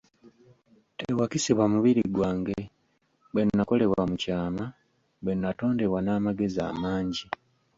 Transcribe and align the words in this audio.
Tewakisibwa 0.97 1.65
mubiri 1.73 2.01
gwange, 2.15 2.57
bwe 3.31 3.41
nnakolebwa 3.45 4.01
mu 4.09 4.15
kyama, 4.23 4.65
bwe 5.23 5.33
nnatondebwa 5.35 5.99
n'amagezi 6.03 6.59
amangi. 6.71 7.25